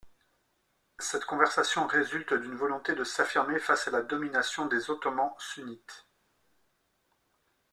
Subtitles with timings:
[0.97, 6.07] Cette conversion résulte d'une volonté de s'affirmer face à la domination des Ottomans sunnites.